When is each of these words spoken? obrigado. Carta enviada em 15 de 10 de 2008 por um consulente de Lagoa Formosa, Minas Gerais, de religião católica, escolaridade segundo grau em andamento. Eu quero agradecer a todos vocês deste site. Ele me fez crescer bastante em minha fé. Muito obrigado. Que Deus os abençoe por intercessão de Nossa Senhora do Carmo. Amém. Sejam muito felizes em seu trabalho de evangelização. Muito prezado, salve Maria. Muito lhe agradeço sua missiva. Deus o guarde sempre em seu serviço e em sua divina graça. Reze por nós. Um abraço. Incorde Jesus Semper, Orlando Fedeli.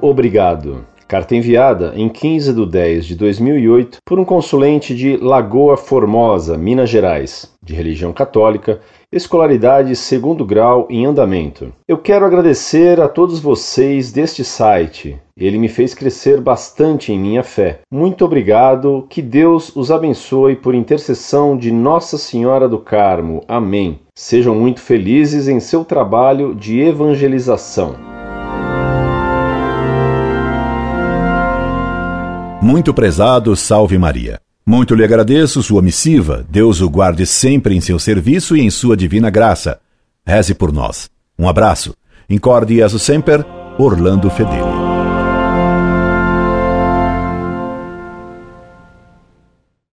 obrigado. 0.00 0.84
Carta 1.08 1.34
enviada 1.34 1.92
em 1.96 2.08
15 2.08 2.54
de 2.54 2.64
10 2.64 3.04
de 3.06 3.16
2008 3.16 3.98
por 4.04 4.20
um 4.20 4.24
consulente 4.24 4.94
de 4.94 5.16
Lagoa 5.16 5.76
Formosa, 5.76 6.56
Minas 6.56 6.88
Gerais, 6.88 7.52
de 7.60 7.74
religião 7.74 8.12
católica, 8.12 8.80
escolaridade 9.12 9.96
segundo 9.96 10.44
grau 10.44 10.86
em 10.88 11.04
andamento. 11.04 11.72
Eu 11.88 11.98
quero 11.98 12.24
agradecer 12.24 13.00
a 13.00 13.08
todos 13.08 13.40
vocês 13.40 14.12
deste 14.12 14.44
site. 14.44 15.18
Ele 15.36 15.58
me 15.58 15.68
fez 15.68 15.92
crescer 15.92 16.40
bastante 16.40 17.12
em 17.12 17.18
minha 17.18 17.42
fé. 17.42 17.80
Muito 17.90 18.24
obrigado. 18.24 19.06
Que 19.10 19.20
Deus 19.20 19.74
os 19.74 19.90
abençoe 19.90 20.54
por 20.54 20.72
intercessão 20.72 21.56
de 21.56 21.72
Nossa 21.72 22.16
Senhora 22.16 22.68
do 22.68 22.78
Carmo. 22.78 23.42
Amém. 23.48 23.98
Sejam 24.14 24.54
muito 24.54 24.80
felizes 24.80 25.48
em 25.48 25.58
seu 25.58 25.84
trabalho 25.84 26.54
de 26.54 26.80
evangelização. 26.80 28.11
Muito 32.72 32.94
prezado, 32.94 33.54
salve 33.54 33.98
Maria. 33.98 34.40
Muito 34.64 34.94
lhe 34.94 35.04
agradeço 35.04 35.62
sua 35.62 35.82
missiva. 35.82 36.42
Deus 36.48 36.80
o 36.80 36.88
guarde 36.88 37.26
sempre 37.26 37.76
em 37.76 37.82
seu 37.82 37.98
serviço 37.98 38.56
e 38.56 38.62
em 38.62 38.70
sua 38.70 38.96
divina 38.96 39.28
graça. 39.28 39.78
Reze 40.26 40.54
por 40.54 40.72
nós. 40.72 41.10
Um 41.38 41.46
abraço. 41.46 41.94
Incorde 42.30 42.76
Jesus 42.76 43.02
Semper, 43.02 43.44
Orlando 43.78 44.30
Fedeli. 44.30 44.81